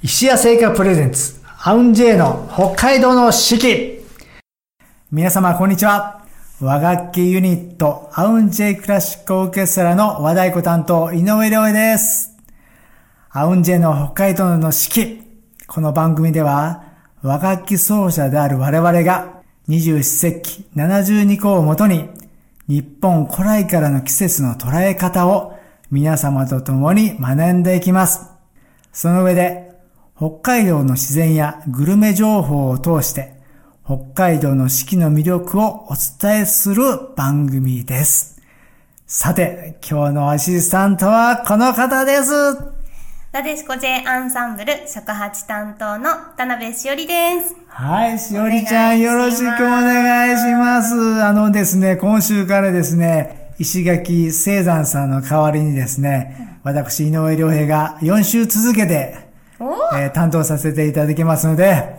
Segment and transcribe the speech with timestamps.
[0.00, 3.98] 石屋製菓プレゼンツ、アウンジェイの北海道の四季。
[5.10, 6.24] 皆様、こんにちは。
[6.60, 12.36] 和楽器ユニット、アウンジェイクラシックオーケストラの和太鼓担当、井上良恵です。
[13.30, 15.20] アウンジェイの北海道の四季。
[15.66, 16.84] この番組では、
[17.22, 22.08] 和楽器奏者である我々が、21世紀72個をもとに、
[22.68, 25.58] 日本古来からの季節の捉え方を
[25.90, 28.30] 皆様と共に学んでいきます。
[28.92, 29.67] その上で、
[30.18, 33.34] 北海道の自然やグルメ情報を通して、
[33.84, 36.82] 北海道の四季の魅力をお伝えする
[37.14, 38.42] 番組です。
[39.06, 42.32] さて、今日のアシスタントはこの方です。
[43.30, 47.54] なでしこ J アンサンブル尺八担当の田辺しおりです。
[47.68, 50.96] はい、しおりちゃんよろしくお願いします。
[51.22, 59.27] あのですね、今週からですね、石垣聖山さんの代わりにですね、私、井上良平が4週続けて、
[59.60, 61.96] えー、担当させていただきますので、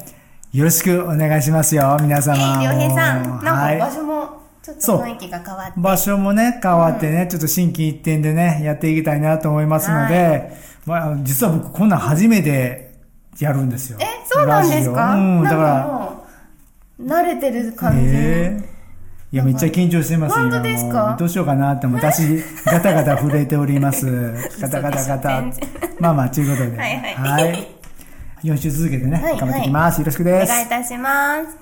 [0.53, 2.37] よろしくお願いしますよ、皆様。
[2.37, 5.79] えー、良平さん、なんか場所もちょっと雰囲気が変わって。
[5.79, 10.51] 場所もね、変わってね、うん、ちょっと新規一点でね、やっていきたいなと思いますので、はい、
[10.85, 12.95] まあ、実は僕こんなん初めて
[13.39, 13.97] やるんですよ。
[14.01, 15.15] え、そうなんですか？
[15.15, 15.87] うん、だから。
[15.87, 16.25] も
[16.99, 17.99] う、慣れてる感じ。
[18.05, 18.68] えー
[19.31, 21.15] いや、めっちゃ緊張してます本当ですか？
[21.19, 24.33] どうしようかなって私、 ガタガタ震えております。
[24.59, 25.43] ガタガタガタ。
[25.99, 26.77] まあまあ、ということで。
[26.77, 27.15] はいはい。
[27.15, 27.67] はい。
[28.43, 29.99] 4週続けてね、頑張っていきます。
[29.99, 30.51] よろしくです。
[30.51, 31.57] お願いいたします。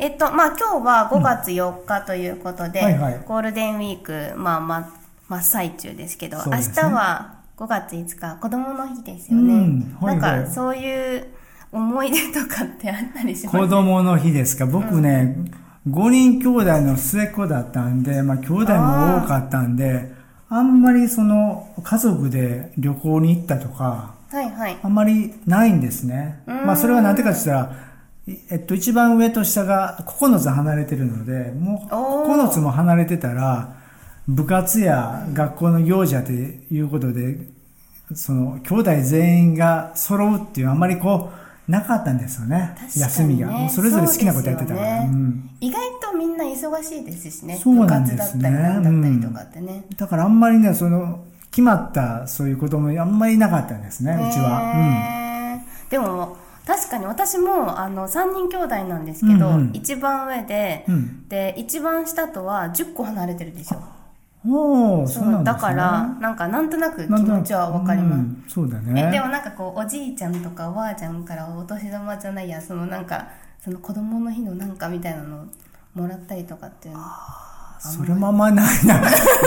[0.00, 4.90] えっと、まあ今日は5月4日ということで、はいはい、ゴールデンウィーク、まあま、
[5.28, 9.54] 真っ最中ですけど、明日は5月5日、子供の日ですよね。
[9.54, 11.26] うん、なんか、そういう
[11.70, 13.56] 思い出とかってあったりします？
[13.58, 14.66] 子供の日ですか？
[14.66, 20.12] 僕ね、うん5人兄弟の末っ子だったんで、まあ兄弟も多かったんで、
[20.48, 24.78] あんまりその家族で旅行に行ったとか、はいはい。
[24.82, 26.42] あんまりないんですね。
[26.46, 27.76] まあそれはなんてかって言ったら、
[28.50, 33.76] えっと一番上と下が9つ離れてるので、もう9つも離れてたら、
[34.26, 37.36] 部活や学校の行事やということで、
[38.14, 42.56] その兄弟全員が揃うっていうあんまりこう、なかったんですよね。
[42.56, 43.68] ね休みが。
[43.68, 45.00] それぞれ好きなことやってたから。
[45.00, 47.56] ねうん、意外とみんな忙しいですしね。
[47.56, 48.50] そうなんですね。
[48.50, 49.96] だったりとかってね、うん。
[49.96, 55.60] だからあんまりね、その、決まったそういうこともあんまりなかったんですね、うちは。
[55.84, 56.36] うん、でも、
[56.66, 63.82] 確かに私もあの3人兄弟なんですけど、うんうん、一番上で、うん、で一番下とは10個離れてるでしょ
[64.46, 69.10] おそうね、だからなんかなんとなく気持ちはわかります、うん、そうだね。
[69.10, 73.26] でもなんかこうおじいちゃんとかおばあちゃんからお年玉じゃないやそのなんか
[73.58, 75.46] その子供の日のなんかみたいなの
[75.94, 77.00] もらったりとかっていうの
[77.80, 79.00] それもあんまないな。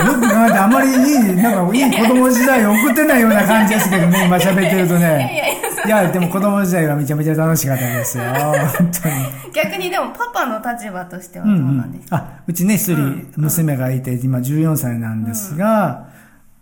[0.06, 5.60] 僕なんかあんまりいい、なんかいい子供時代送ってないような感じですけどね、今喋ってるとね。
[5.60, 8.24] いや、でも子供時代はめちゃめちゃ楽しかったですよ。
[8.24, 9.52] 本当に。
[9.52, 16.08] 逆にでもパパの立場としてはどうなんですか、うんうん、あ、うちね、一人娘がいて、今14歳なんですが、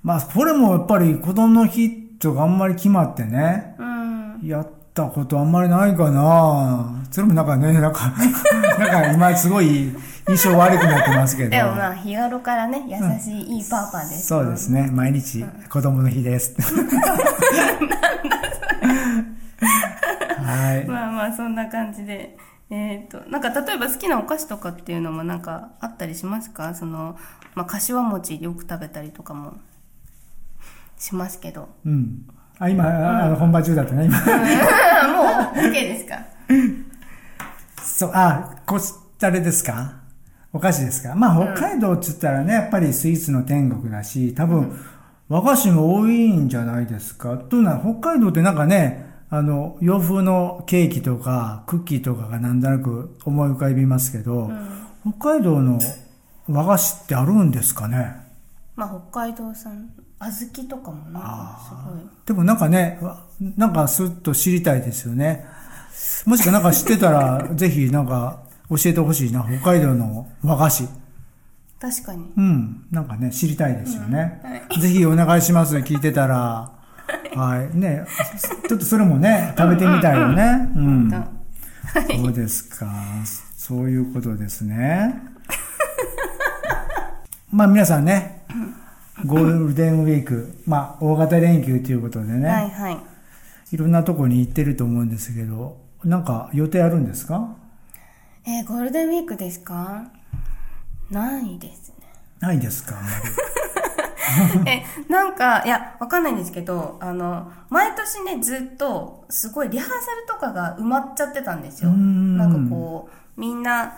[0.05, 7.05] うん、まあ、これもやっぱり子供の日とかあんまり決まってね、うん、やったことあんまりないかな。
[7.11, 8.13] それもなんかね、なんか、
[8.79, 9.93] なんか今すごい、
[10.29, 11.51] 印象悪くなってますけど。
[11.51, 14.27] でもまあ、日頃からね、優しい、いいパパです。
[14.27, 14.91] そうですね。
[14.93, 16.55] 毎日、子供の日です。
[20.43, 20.85] はい。
[20.89, 22.37] まあまあ、そんな感じで。
[22.69, 26.75] えっ、ー、と、なんか例えば好きなお菓子とかっていうのもなんかあったりしますか？
[26.75, 27.17] その、
[27.55, 29.55] まあ、柏餅よく食べたりとかも
[30.99, 31.69] しますけど。
[31.85, 32.27] うん。
[32.59, 34.19] あ、今、うん、あの本番中だったね、今。
[34.19, 34.27] もう、
[35.69, 36.19] OK ですか？
[37.81, 38.81] そう、あ、こ、
[39.23, 39.93] あれですか？
[40.57, 41.15] お菓子ですか？
[41.15, 44.75] まあ、北海道っつったらね、やっぱりスイーツの天国だし、多分、
[45.29, 47.37] 和菓子も多いんじゃないですか？
[47.37, 55.79] というのは、北海道ってなんかね、あの、洋風のケーキとか、クッキーとかがなんとなく思い浮かびますけど、うん、北海道の
[56.49, 58.17] 和菓子ってあるんですかね？
[58.77, 59.91] まあ、北海道産、
[60.21, 62.01] 小豆とかもなんかすごい。
[62.25, 62.99] でもなんかね、
[63.59, 65.45] なんかスッと知りたいですよね。
[66.25, 70.89] もしかなんか知ってたら、ぜひなんか教えてほしいな、北海道の和菓子。
[71.81, 72.33] 確かに。
[72.37, 72.87] うん。
[72.91, 74.41] なんかね、知りたいですよね。
[74.45, 76.73] うんはい、ぜひお願いします、聞いてたら。
[77.35, 77.77] はい。
[77.79, 78.05] ね、
[78.69, 80.69] ちょっとそれもね、食べてみたいよね。
[80.75, 81.11] うん。
[82.21, 82.87] そうですか。
[83.57, 85.15] そういうことですね。
[87.53, 88.43] まあ皆さんね、
[89.25, 92.49] ゴールデンウィーク、まあ大型連休ということでね。
[92.49, 92.99] はいはい。
[93.73, 97.55] いろんなとこに行ってると思うんですけど、なんか予定あるんですか？
[98.47, 100.05] えー、ゴールデンウィークですか？
[101.11, 102.07] ないですね。
[102.41, 102.97] ないですか？
[104.67, 111.91] え、なんか、いや、わかんないんですけど、あの、毎年ね、ずっと、すごいリハーサルとかが埋まっちゃってたんですよ。
[111.91, 113.95] んなんかこう、みんな、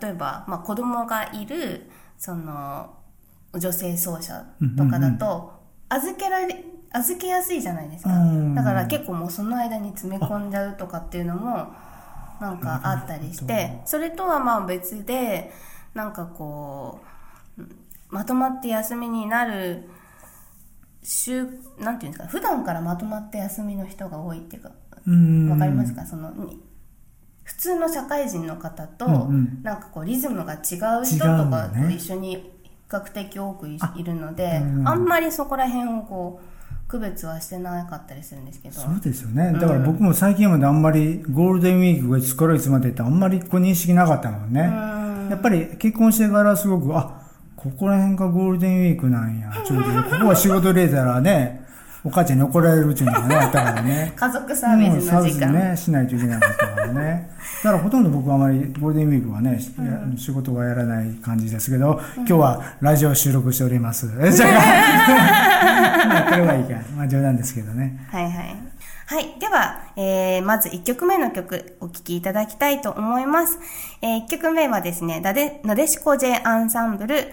[0.00, 2.90] 例えば、まあ子供がいる、その、
[3.54, 4.44] 女性奏者
[4.76, 5.52] とかだと、
[5.88, 8.10] 預けられ、預けやすいじゃないですか。
[8.54, 11.72] だから結構もうその間に詰め込んじゃうとかっていうのも、
[12.42, 15.52] なんかあったりして、それとはまあ別で、
[15.94, 17.00] なんかこ
[17.56, 17.62] う、
[18.10, 19.88] まとまって休みになる
[21.02, 21.46] 週、
[21.78, 24.74] なんていうんですか、普段からまとまって休みの人が多いっていうか、わ
[25.56, 26.04] かりますか？
[26.04, 26.32] その、
[27.44, 30.56] 普通の社会人の方と、なんかこうリズムが違
[31.00, 32.50] う人とかと一緒に比
[32.88, 36.46] 較的多くいるので、あんまりそこら辺をこう、
[36.92, 38.74] 区別はしてなかったりするんですけど。
[38.74, 39.50] そうですよね。
[39.54, 44.60] だから僕も最近まであんまりゴールデンウィークがいつからいつまでってあんまりこう認識なかったのね。
[45.30, 47.22] やっぱり結婚してからすごく、あ、
[47.56, 49.50] ここら辺がゴールデンウィークなんや。
[49.64, 49.90] ちょうど、こ
[50.20, 51.61] こは仕事入れたらね、
[52.04, 54.12] お母ちゃんに怒られるっていうのがね、あったからね。
[54.16, 55.48] 家族サービスの時間。
[55.48, 57.30] うん、ね、しないといけなかったからね。
[57.62, 64.08] だからほとんど僕はあまりゴールデンウィークはね、うん、仕事はやらない感じですけど、今日はラジオ収録しております。
[64.32, 66.74] じゃあ、 まあ、これはいいか。
[66.96, 68.04] まあ冗談ですけどね。
[68.10, 68.32] はいはい。
[69.06, 69.38] はい。
[69.38, 73.58] では、えー、まず1曲目の曲、お聴きいただきたいと思います。
[74.00, 77.26] えー、1曲目はですね、なで、なでしこ J アンサンブル、え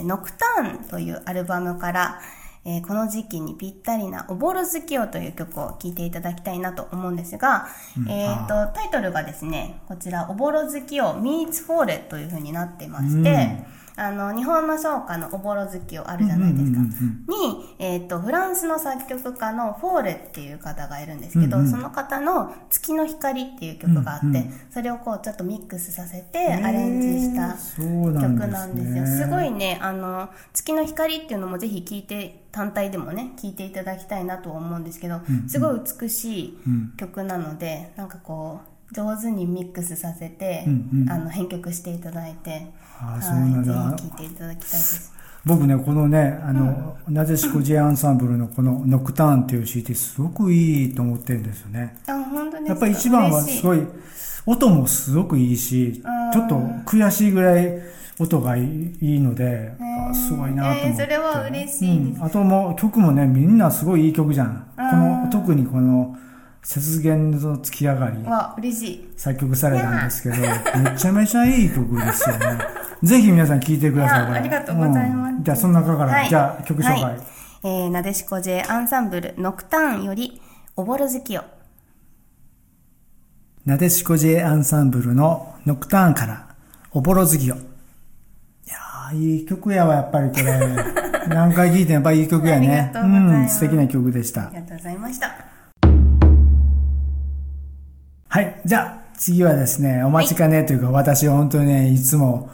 [0.00, 2.20] ー、ノクターンというアルバムから、
[2.66, 13.30] えー、この時期にぴったりなおぼろ月夜という曲を聴いていただきたいなと思うんですが、うん、えっ、と、タイトルがですね、こちら、おぼろ月夜 Meets フォーレというふうになってまして、
[13.70, 16.80] うんあの、日本の唱歌のおぼろ月をあるじゃないですか。
[16.80, 29.06] に、えっ、ー、と、フランスの作曲家のフォーレっていう方がいるんですけど、うんうん、その方の月の光っていう曲があって、うんうん、それをこうちょっとミックスさせてアレンジした曲なんですよ。
[29.06, 36.58] すすごいね、あの、月の光っていうのもぜひ聴いて、単体でもね、聴いていただきたいなと思うんですけど、うんうん、すごい美しい
[36.96, 42.66] 曲なので、なんかこう、上手にミックスさせて、うんうん、あの編曲していただいて、
[43.00, 43.96] あそうなんだ。
[43.96, 45.12] ぜひ聴いていただきたいです。
[45.44, 51.96] 僕ね、このね、あの、うん、なでしこ J アンサンブルのこのノクターンっていう CD すごくいいと思ってるんですよね。
[52.08, 53.86] あ、本当にやっぱり一番はすごい、
[54.44, 57.80] 音もすごくいいし、ちょっと悔しいぐらい
[58.18, 58.62] 音がい
[59.00, 59.72] いので、
[60.10, 60.86] あすごいなと思って。
[60.88, 64.68] えー、それは嬉しいです、うん、あともう曲もね、みんなすごいいい曲じゃん。
[64.76, 66.16] この、特にこの、
[66.66, 68.22] 雪原の月上がり。
[68.24, 69.08] わ、嬉しい。
[69.16, 72.58] 作曲されたんですけど、めちゃめちゃいい曲ですよね。
[73.04, 74.20] ぜひ皆さん聴いてください。
[74.32, 75.34] ありがとうございます。
[75.36, 77.02] うん、じゃあ、その中から、はい、じゃあ、曲紹介。
[77.02, 77.16] はい、
[77.62, 80.42] えー、なでしこ J アンサンブル、ノクターンより、
[80.74, 81.44] おぼろ月よ。
[83.64, 86.48] なでしこ J アンサンブルのノクターンから、
[86.90, 87.54] おぼろ月よ。
[87.54, 90.60] いやー、いい曲やわ、やっぱりこれ。
[91.28, 92.90] 何回聴いてもやっぱりいい曲やね。
[92.92, 94.48] うん、素敵な曲でした。
[94.48, 95.55] ありがとうございました。
[98.36, 98.60] はい。
[98.66, 102.50] じゃあ、次はですね、お待ちかねというか、はい、私本当にね、いつも、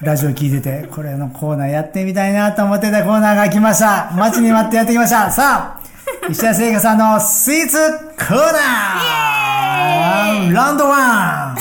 [0.00, 4.12] ラジオ聞いてて、これのコーナーやってみたいなと思ってたコーナーが来ました。
[4.14, 5.32] 待ちに待ってやってきました。
[5.32, 11.56] さあ、石田聖華さんのスイーツコーナーラウンドワン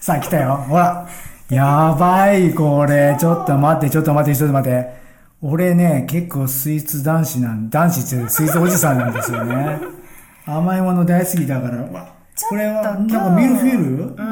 [0.00, 0.64] さあ、来たよ。
[0.68, 1.08] ほら。
[1.50, 3.16] やばい、これ。
[3.18, 4.94] ちょっと待って、ちょっと待って、ちょっと待って。
[5.42, 10.03] 俺ね、結構スイーツ男子なん、男子ってスイーツおじさんなんですよね。
[10.46, 12.14] 甘いもの大好きだから。
[12.48, 14.22] これは、なんかミルフィールう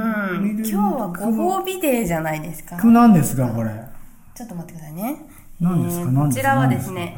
[0.42, 0.58] ん。
[0.58, 2.76] 今日はご褒美デーじゃないですか。
[2.84, 3.70] 何ですか、これ？
[4.34, 5.16] ちょっと待ってくださいね。
[5.60, 7.16] 何ですか、こちらはですね、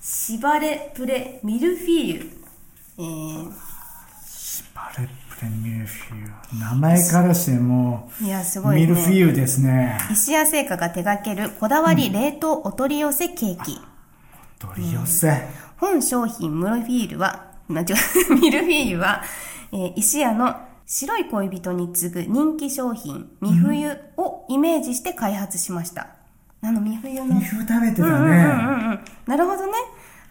[0.00, 2.30] しばれプレミルフィーユ。
[2.98, 3.52] えー、
[4.26, 6.20] しばれプレミルフィー
[6.54, 6.60] ユ。
[6.60, 9.98] 名前からしても、いや、すごい、ね、ミルフィーユですね。
[10.12, 13.80] 石屋製菓が手掛けるこだわり冷凍お取り寄せケーキ。
[14.62, 19.22] お取り寄せ、本商品ムロフィールは間違う、 ミルフィーユは、
[19.72, 26.08] えー、石屋の白い恋人に次ぐ人気商品、三冬をイメージして開発しました。
[26.62, 27.26] あの、三冬の。
[27.26, 29.00] 三冬食べてたね、うんうんうんうん。
[29.26, 29.72] なるほどね。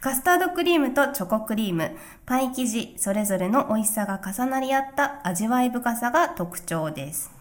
[0.01, 1.91] カスタードクリームとチョコクリーム、
[2.25, 7.31] パイ生地、それぞれの美味しさが重なり合った味わい深さが特徴です。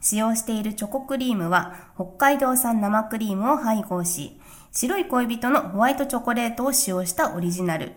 [0.00, 4.40] 使用しているチョコクリームは北海道産生クリームを配合し、
[4.72, 7.92] 白い恋人のホワイトチョコレートを使用したオリジナル。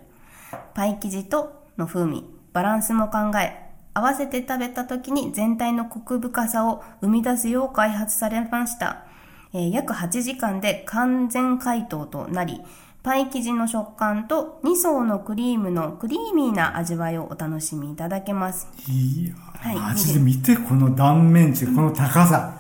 [0.73, 9.05] パイ生地との風味、バランスも考え、合わせて食べた時に全体のコク深さを生み出すよう開発されました。
[9.53, 12.61] えー、約8時間で完全解凍となり、
[13.03, 18.67] パイ生地の食感と2層のクリームのクリーミーな味わいをお楽しみいただけます。
[18.89, 22.59] いや、はい、マジで見て、この断面値、この高さ。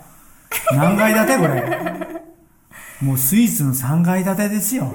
[0.71, 2.25] 何階建てこれ。
[3.01, 4.93] もうスイーツの3階建てですよ。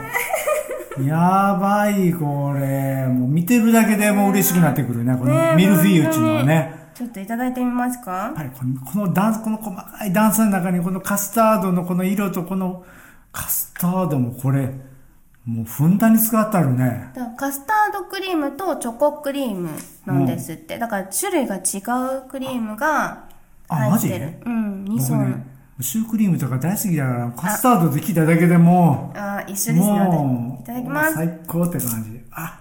[0.98, 3.06] やばい、これ。
[3.06, 5.16] もう見てるだけでもう嬉しくなってくるね。
[5.16, 6.90] このミルフィーユっていうのはね。
[6.94, 8.10] ちょっといただいてみますか？
[8.12, 12.84] やっぱりこのこのダンス、この細かいダンスの中にこのカスタードのこの色とこの
[13.32, 14.74] カスタードもこれ、
[15.46, 17.12] もうふんだんに使ってあるね。
[17.38, 19.70] カスタードクリームとチョコクリーム
[20.04, 20.74] なんですって。
[20.74, 21.58] うん、だから種類が違
[22.18, 23.24] うクリームが
[23.68, 24.34] 入ってる。
[24.44, 25.46] うん、2層、ね、
[25.80, 29.80] シュークリームとか大好きだから、カスタードできただけでもあ、一緒ですね。
[29.80, 31.14] もう、いただきます。
[31.14, 32.20] 最高って感じ。
[32.32, 32.60] あ、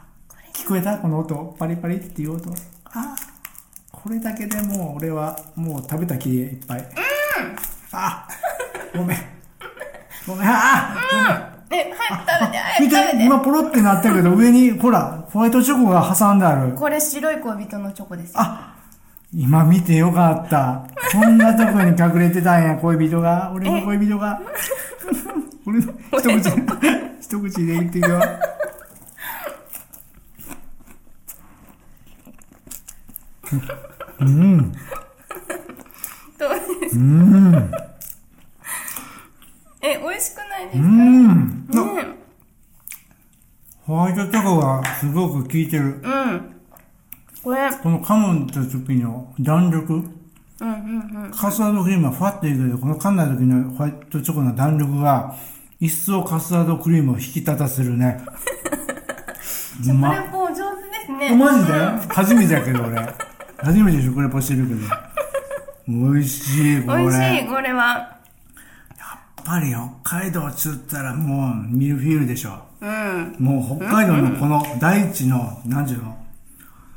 [0.53, 0.97] 聞こえた？
[0.97, 1.55] この音。
[1.57, 2.53] パリパリっていう音。
[2.85, 3.15] あ、
[3.91, 6.79] これだけでもう俺はもう食べた気いっぱい。
[6.79, 6.85] うん
[7.91, 8.27] あ、
[8.95, 9.17] ごめん。
[10.27, 10.95] ごめん、あ、
[11.69, 11.81] ごめん。
[11.81, 13.13] え、早く食べて、早く食べて。
[13.13, 16.73] 見て、今ポロってなったけど、上に、ほら、ホワイトチョコが挟んである。
[16.73, 18.75] これ白い恋人のチョコですあ、
[19.33, 20.87] 今見てよかった。
[21.11, 23.51] こんなとこに隠れてたんや、恋人が。
[23.53, 24.41] 俺の恋人が。
[25.65, 25.93] 俺の
[26.41, 26.49] 一口、
[27.21, 28.19] 一口で言ってるよ。
[34.19, 34.71] うん。
[36.37, 36.49] どう
[36.81, 36.95] ですか？
[36.95, 37.71] うん。
[39.81, 40.83] え、美味しくないですか？
[40.83, 41.67] うん。
[41.95, 42.05] ね、
[43.85, 45.99] ホワイトチョコがすごく効いてる。
[46.03, 46.48] うん。
[47.43, 47.71] これ。
[47.71, 49.93] この噛むった時の弾力。
[49.93, 50.03] うん
[50.61, 51.31] うんうん。
[51.31, 55.35] カスタードクリームはファって言うけど、この噛んだ時のホワイトチョコの弾力が、
[55.79, 58.19] 一層カスタードクリームを引き立たせるね。
[59.81, 61.35] 食レポ上手ですね。
[61.37, 61.73] マジで、
[62.13, 63.15] 初めてやけど俺。
[63.59, 64.81] 初めて食レポしてるけど。
[65.87, 67.03] 美味しい、これ。
[67.03, 67.83] 美味しい、これは。
[68.97, 72.59] やっぱり北海道っつったらもうミルフィーユでしょ。
[72.81, 73.35] うん。
[73.39, 76.18] もう北海道のこの大地の、何ていうの？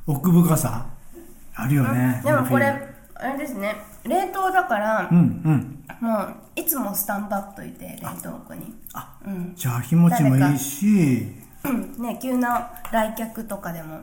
[0.07, 0.87] 奥深さ？
[1.55, 2.21] あるよね。
[2.25, 2.67] でもこれ、
[3.15, 3.77] あれですね。
[4.05, 5.85] 冷凍だから、うんうん。
[6.01, 8.75] もう、いつもスタンバッといて、冷凍庫に。
[8.95, 11.33] あ、うん、じゃあ日持ちもいいし、
[11.99, 14.01] ね、急な来客とかでも、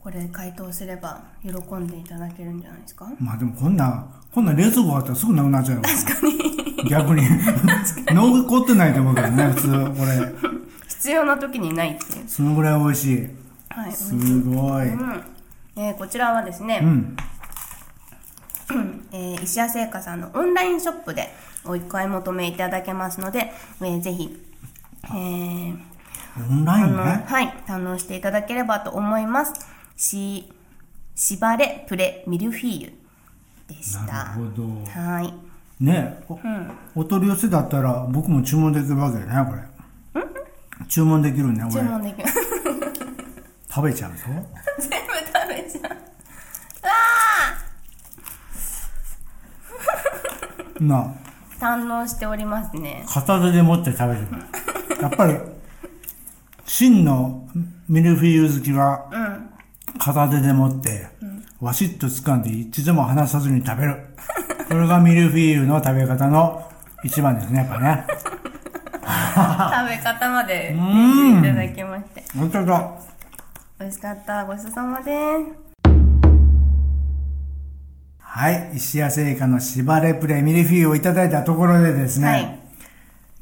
[0.00, 3.08] これ解凍すれば喜んでいただけるんじゃないですか？
[3.18, 5.82] まあでもこんな、こんな冷蔵庫あったらすぐなくなっちゃうよ。
[5.82, 6.88] 確かに。
[6.88, 7.22] 逆に。
[8.08, 10.32] 残ってないと思うからね、普通、これ。
[10.88, 12.28] 必要な時にないっていう。
[12.28, 13.28] そのぐらい美味しい。
[13.74, 15.24] はい、すごい、うん
[15.76, 17.16] えー、こちらはですね、うん
[19.12, 21.28] えー、石屋製菓さんのオンラインショップで
[21.64, 24.36] お買い求めいただけますので、えー、ぜひ、
[25.04, 25.76] えー、
[26.50, 29.54] オンラインねはい、堪能していただければと思います。
[29.96, 30.52] し、
[31.14, 32.92] しばれプレミルフィーユ
[33.68, 34.00] でした。
[34.02, 34.90] なるほど。
[34.90, 35.32] はい。
[35.84, 39.62] ねお,、うん、お取り寄せだったら僕も注文できるわけね、これ。
[40.88, 42.28] 注文できるね、注文できる。
[43.74, 44.18] 食べちゃうぞ。
[44.78, 45.96] 全部食べちゃう。
[46.82, 47.56] あ
[50.82, 51.14] なあ。
[51.58, 53.06] 堪能しておりますね。
[53.08, 54.26] 片手で持って食べる。
[55.00, 55.38] やっぱり、
[56.66, 57.48] 真の
[57.88, 59.08] ミルフィーユ好きは、
[59.98, 61.08] 片手で持って、
[61.60, 63.96] わしっと掴んで一度も離さずに食べる。
[64.68, 66.70] これがミルフィーユの食べ方の
[67.04, 68.04] 一番ですね、やっぱね。
[68.08, 68.20] 食
[69.88, 70.78] べ方までい
[71.42, 72.22] ただきまして。
[72.36, 72.92] 本当だ。
[73.82, 74.44] 美味しかった。
[74.44, 75.72] ごちそうさまです。
[78.18, 78.76] はい。
[78.76, 82.26] 石屋製菓のしばれプレミルフィーユをいただいたところでですね。
[82.26, 82.60] はい。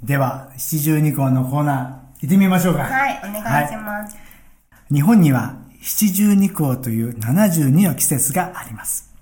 [0.03, 2.85] では、七十二項のコーナー、行ってみましょうか。
[2.85, 3.21] はい。
[3.23, 4.17] お願いします。
[4.17, 9.13] はい、日本には七十二項という72の季節があります。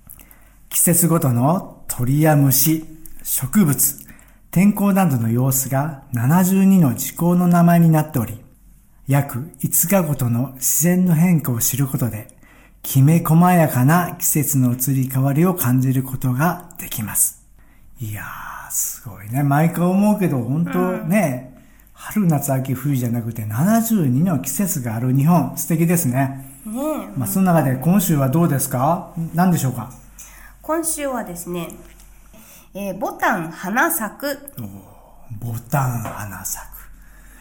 [0.69, 2.85] 季節ごとの鳥や虫、
[3.25, 4.07] 植物、
[4.53, 8.39] 天候などの様子が72の時効の名前になっており、
[9.09, 12.29] 約5日ごとの自然の変化を知ることで、
[12.83, 17.43] きめ細やかな季節の移り変わりを感じることができます。
[18.01, 19.43] いやー、すごいね。
[19.43, 21.63] 毎回思うけど、本当ね、うん、
[21.95, 26.45] 春、夏、秋、冬じゃなくて72の季節がある日本、素敵ですね。
[26.67, 29.15] ねまあ、その中で今週はどうですか？
[29.35, 29.91] 何でしょうか？
[30.61, 31.71] 今週はですね、
[32.75, 34.39] えー、ボタン花咲く。
[35.41, 36.67] ボタン花咲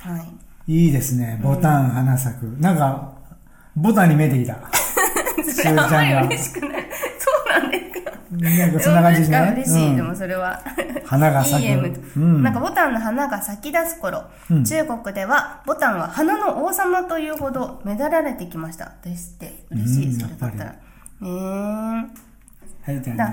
[0.01, 0.07] く。
[0.07, 0.46] はい。
[0.67, 1.39] いいですね。
[1.41, 2.43] ボタン花咲く。
[2.59, 3.13] なんか、
[3.75, 4.57] ボタンに見えてきた。
[5.43, 6.89] それあんまり嬉しくない。
[7.19, 8.11] そうなんですか。
[8.31, 9.53] なんかそんな感じですね。
[9.55, 10.61] 嬉しい、でもそれは。
[11.05, 12.17] 花が咲く。
[12.17, 18.91] なんかボタンの花が咲き出す頃、中国ではボタンは花の王様というほどめだられてきました。
[19.03, 19.63] ですって。
[19.71, 20.71] 嬉しい、それだったら。
[20.71, 20.75] へ
[21.21, 22.07] えー。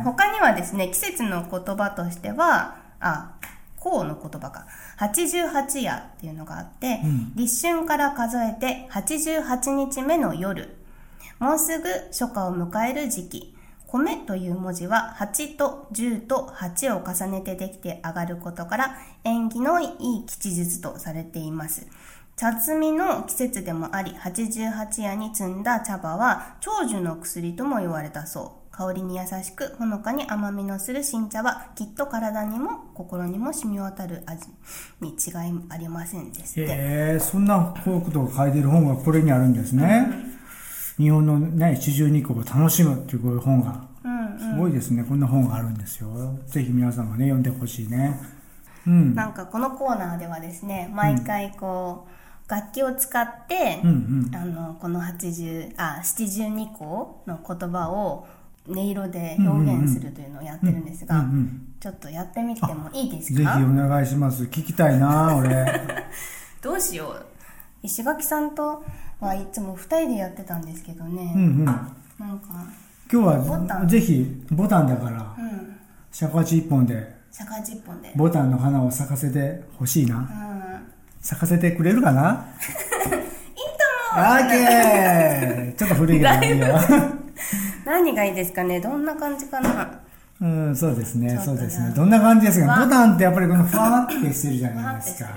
[0.03, 3.33] 他にはですね、季節の言葉としては、あ、
[3.85, 4.67] 項の言葉か。
[4.99, 10.75] 88夜っていうのがあって、うん、立春から数えて88日目の夜。
[11.39, 13.55] もうすぐ初夏を迎える時期。
[13.87, 21.87] 米という文字は8と10と8を重ねてできて上がることから縁起のいい吉日とされています。
[22.37, 28.64] 茶摘みの季節でもあり、88夜に摘んだ茶葉は長寿の薬とも言われたそう。
[28.77, 34.49] 香りに優しく、ほのかに甘みのする新茶は、きっと体にも心にも染み渡る味
[35.01, 36.71] に違いありませんですって。
[36.71, 40.09] えー、そんなことが書いてる本がこれにあるんですね。
[40.99, 43.95] うん、日本のね、四十二個を楽しむっていうこういう本が。
[44.37, 45.05] すごいですね。
[45.05, 46.09] こんな本があるんですよ。
[46.47, 48.21] ぜひ皆さんがね、読んでほしいね。
[48.87, 49.15] うん。
[49.15, 58.27] なんかこのコーナーではですね、毎回こう、うん楽器を使って、うんうん、あのこの80あ72個の言葉を
[58.69, 61.25] 音色で表現するというのをやってるんですが、
[61.81, 63.39] ちょっとやってみてもいいですか？
[63.39, 64.45] ぜひお願いします。
[64.45, 65.83] 聞きたいな俺。
[66.63, 67.27] どうしよう。
[67.83, 68.83] 石垣さんと
[69.21, 71.93] はいつも2人でやってたんですけどね、うんうん、なんか
[73.13, 75.77] 今日はぜひボタンだから、うん、
[76.11, 77.15] 尺八一本で。
[77.31, 78.13] 尺八一本で。
[78.17, 80.27] ボタンの花を咲かせてほしいな、うん。
[81.21, 82.23] 咲かせてくれるかな？
[82.23, 82.67] いい
[84.15, 85.77] と思うオッケー。
[85.77, 86.67] ちょっと古いけどいいよ。
[87.85, 88.81] 何がいいですかね？
[88.81, 90.01] どんな感じかな？
[90.41, 91.93] うん、そうですね、そうですね。
[91.95, 92.85] どんな感じですか？
[92.85, 95.31] ボタンってやっぱりこのふわってしてるじゃないですか。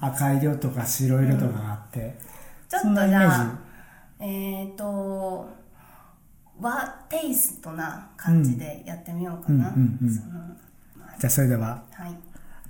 [0.00, 2.00] 赤色とか白色とかがあって。
[2.00, 2.12] うん、
[2.68, 3.58] ちょっとじゃあ、
[4.18, 5.48] えっ、ー、と、
[6.60, 9.72] 和テイストな感じでやってみようかな。
[11.18, 12.14] じゃあそれでは、はい、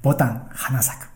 [0.03, 1.10] ボタン花咲く。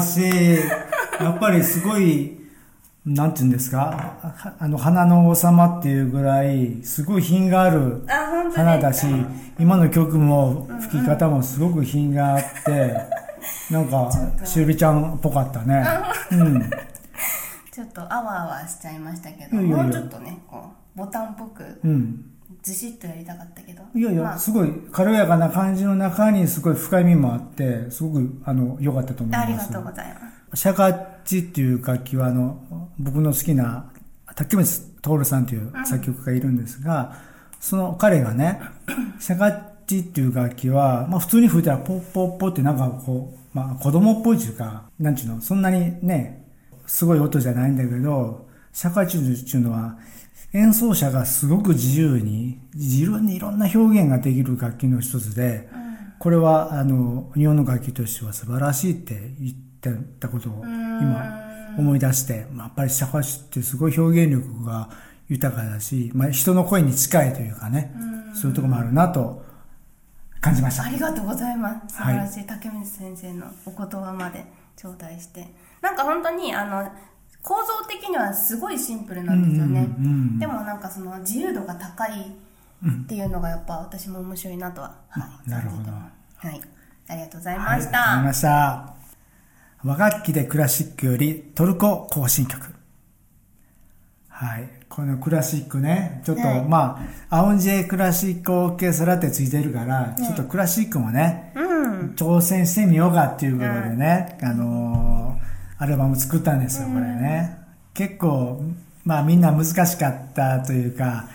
[0.00, 1.22] しい。
[1.22, 2.38] やっぱりすごい、
[3.06, 8.04] なんていうんですか、あの、花の王様っていうぐらい、すごい品がある
[8.54, 9.06] 花だし、
[9.58, 12.96] 今の曲も吹き方もすごく品があって、
[13.70, 14.10] なんか、
[14.44, 15.84] しおりちゃんっぽかったね。
[16.32, 16.70] うん。
[17.72, 21.80] ちょっとあわあわしちゃいましたけど、もうちょっとね、こう、ボタンっぽく。
[21.84, 22.33] うん
[22.64, 23.82] ずしっとやりたかったけど。
[23.94, 29.44] いやいや、まあ、すごい軽やかな感じの中にすごい深いみもあって、すごく、あの、良かったと思います。
[29.44, 30.62] ありがとうございます。
[30.62, 32.58] シャカッチっていう楽器は、あの、
[32.98, 33.90] 僕の好きな、
[34.34, 37.12] 竹光徹さんという作曲家がいるんですが、
[37.52, 38.60] うん、その彼がね、
[39.20, 46.46] シャカッチっていう楽器は、まあ普通に吹いたらポッポッポってなんかこう、まあ子供っぽいっていうか、なんちゅうの、そんなにね、
[46.86, 49.98] すごい音じゃないんだけど、シャカッチっていうのは、
[50.54, 59.90] 演奏者がすごく自由に、自由にいろんな表現ができる楽器の一つで、うん、これは、あの、日本の楽器としては素晴らしいって言って
[60.20, 64.90] たことを今思い出して、やっぱりシャカシってすごい表現力が
[65.28, 67.92] 豊かだし、まあ、人の声に近いというかね、
[68.32, 69.42] うそういうところもあるなと
[70.40, 70.84] 感じました。
[70.84, 71.96] ありがとうございます。
[71.96, 74.44] 素晴らしい、はい、竹水先生のお言葉まで
[74.76, 75.48] 頂戴して。
[75.80, 76.92] なんか本当に、あの、
[77.44, 85.92] 構造的にはすごいシンプルなんですよね、うんうんうん、でもなんかその自由度が高いっていうのがやっぱ私も面白いなとは、はい、なるほど。
[85.92, 86.60] はい。
[87.06, 88.94] ありがとうございました、はい、ありがとうございました。
[89.84, 92.74] 和楽器でクラシックよりトルコ行進曲。
[94.30, 94.68] はい。
[94.88, 107.58] このクラシックね、ちょっと、はい、まあ、アウンジェクラシックオーケストラってついてるから、ちょっとクラシックもね、うん、挑戦してみようかっていうことでね、うん、あのーアルバム作ったんですよ、これね。
[107.94, 108.62] 結構、
[109.04, 111.28] まあみんな難しかったというか、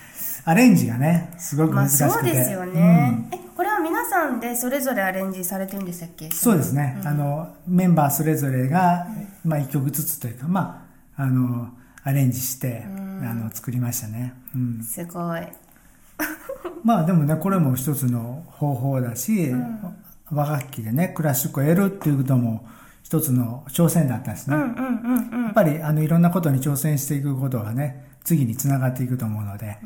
[0.46, 2.06] アレンジがね、すごく難しくて。
[2.06, 6.32] まあ、そうですよね、うん、え、これは皆さんでそれぞれアレンジされてるんでしたっけ？
[6.32, 9.08] そうですね、うん、あの、メンバーそれぞれが、
[9.44, 11.70] まあ一曲ずつというか、まあ、あの、
[12.04, 14.34] アレンジして、あの、作りましたね。
[14.56, 14.84] うん。
[14.84, 15.42] すごい。
[16.84, 19.80] まあでもね、これも一つの方法だし、うん、
[20.32, 22.66] 和楽器でね、クラシックを得るっていうことも
[23.10, 24.56] 一つの挑戦だったんですね。
[24.56, 24.64] や
[25.50, 29.80] っぱり、あの、いろんなことに挑戦していくことがね、次につながっていくと思うので、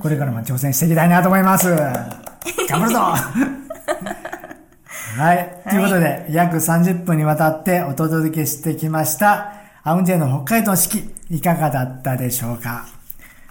[0.00, 1.68] これからも挑戦していきたいなと思います。
[1.76, 3.00] 頑張るぞ
[5.18, 5.58] はい。
[5.68, 12.86] ということで、約30分にわたってお届けしてきました、アウンジェの北海道式、いかがだったでしょうか？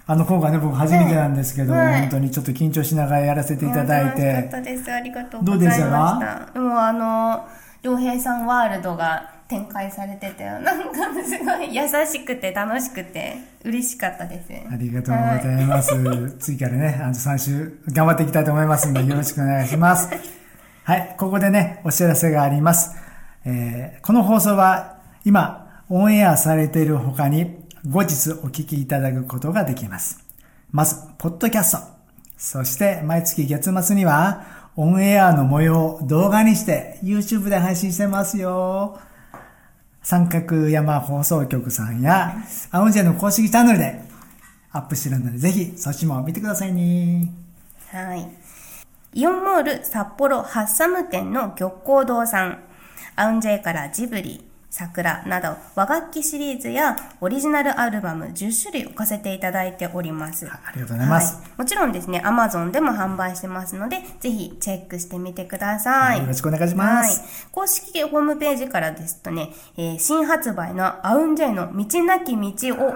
[0.07, 4.25] あの、今回ね、僕初めてなんですけど、はい、本当にちょっと緊張しながらやらせていただいて。
[4.25, 4.91] 楽しかったです。
[4.91, 5.83] ありがとうございました。
[5.83, 6.25] どうでした？
[6.47, 7.45] かでもあの、
[7.81, 14.51] 良平さんワールドが展開されてて、なんかすごい優しくて楽しくて嬉しかったです。
[14.71, 15.93] ありがとうございます。
[15.95, 20.09] はい、次からね、あの3週頑張っていきたいと思いますので、よろしくお願いします。
[20.83, 22.95] はい、ここでね、お知らせがあります。
[23.45, 27.57] えー、この放送は今、オンエアされている他に、
[27.89, 30.23] 後日お聞きいただくことができます。
[30.71, 31.77] まず、ポッドキャスト。
[32.37, 38.97] そして、毎月月末には、オンエアの模様を動画にして YouTube で配信してますよ。
[40.01, 42.37] 三角山放送局さんや、
[42.71, 44.01] アウンジェの公式チャンネルで
[44.71, 47.29] アップしてるので、ぜひそっちも見てくださいね。
[47.91, 48.25] はい。
[49.15, 52.59] イオンモール札幌ハッサム店の玉光堂さん、
[53.17, 60.47] アウンジェからジブリ、桜など和楽器シリーズやオリジナルアルバム10種類置かせていただいております。
[60.47, 61.35] ありがとうございます。
[61.37, 66.19] はい、もちろんですね、Amazon でも販売してますので、ぜひチェックしてみてください。
[66.19, 67.19] よろしくお願いします。
[67.19, 72.93] はい、公式ホームページからですとね、えー、新発売のアウンジェイの道なき道を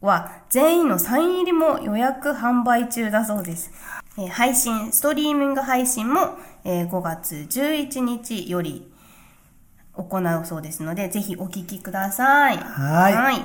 [0.00, 3.70] は全員のサイン入りも予約販売中だそうです。
[4.18, 8.89] えー、配信、ストリーミング配信も、えー、5月11日より
[10.02, 12.56] 行うそうですので、ぜひお聞きください。
[12.56, 13.14] はい。
[13.14, 13.44] はい。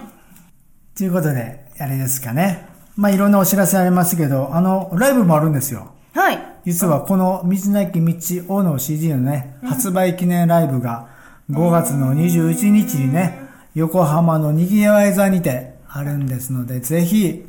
[0.97, 2.67] ということで、あれですかね。
[2.95, 5.91] まあ、いろんなお知らせありますけど、あの、ライブもあるんですよ。
[6.13, 6.39] はい。
[6.65, 11.09] 実はこの道なき道をの CD のね、うん、発売記念ライブが
[11.51, 13.39] 5月の21日にね、
[13.75, 17.45] 横浜のにぎわい座にてあるんですので、ぜひ、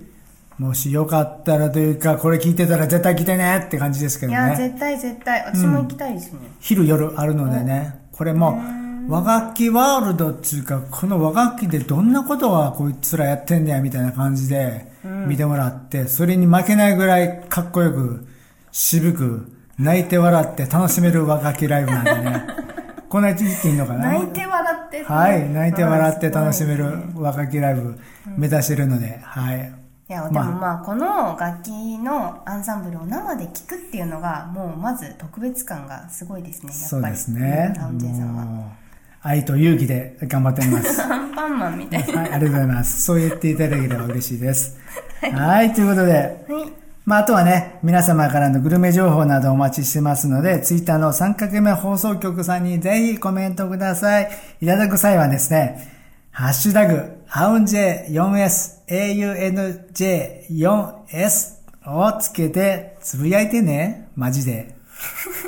[0.58, 4.38] もしよかったらというか、これ聞いてたら絶対来てねって感じですけどね。
[4.38, 5.44] いや、絶対絶対。
[5.46, 6.40] 私も行きたいですね。
[6.42, 8.60] うん、昼夜あるのでね、これも、
[9.08, 14.90] 和楽器ワールドっていうか、この和楽器でどんなことはこいつらやってんだよみたいな感じで
[15.26, 18.26] 見てもらって、それに負けないぐらいかっこよく、
[18.72, 22.46] 渋く、泣いて笑って楽しめる和楽器ライブなんでね。
[23.08, 24.08] こんな言っていいのかな？
[24.14, 25.04] 泣いて笑って。
[25.04, 27.98] はい、泣いて笑って楽しめる和楽器ライブ
[28.36, 29.72] 目指してるので、はい。
[30.08, 36.88] いや、でもまあ、この楽器のアンサンブルを生で聴くっていうのが、もうまず特別感がすごいですね、やっぱり。
[36.88, 37.74] そうですね。
[37.76, 38.85] タウンジェイさんは。
[39.26, 41.02] 愛と勇気で頑張ってます。
[41.02, 42.20] アンパンマンみたいな。
[42.20, 43.02] はい、ありがとうございます。
[43.02, 44.78] そう言っていただければ嬉しいです。
[45.20, 46.20] はい、ということで、は
[46.60, 46.72] い、
[47.04, 54.30] まあ、あとはね、皆様からのグルメ情報などお待ちしてますので、ツイッターの3角目放送局さんにぜひコメントください。
[54.60, 55.90] いただく際はですね、
[56.30, 64.06] ハッシュタグ、アウンジェ 4S、AUNJ4S をつけてつぶやいてね。
[64.14, 64.75] マジで。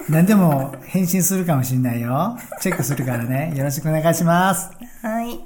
[0.09, 2.39] 何でも返信するかもしんないよ。
[2.61, 3.53] チェックするからね。
[3.57, 4.71] よろしくお願いします。
[5.03, 5.41] はい。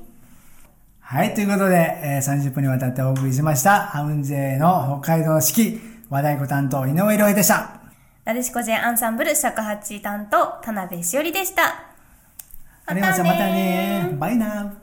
[1.01, 7.81] はい、ということで、えー、30分にわたってお送りしました、アウンジェの北海道式、和太鼓担当、井上良恵でした。
[8.25, 11.93] なでしこジェアンサンブル尺八担当、田辺しおりでした。
[12.87, 13.45] ありがとうございました。
[13.45, 14.82] またねバイナー。